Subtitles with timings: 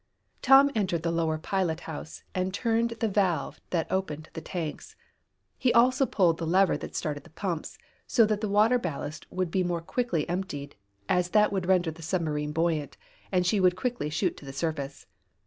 [0.41, 4.95] Tom entered the lower pilot house, and turned the valve that opened the tanks.
[5.59, 7.77] He also pulled the lever that started the pumps,
[8.07, 10.75] so that the water ballast would be more quickly emptied,
[11.07, 12.97] as that would render the submarine buoyant,
[13.31, 15.05] and she would quickly shoot to the surface.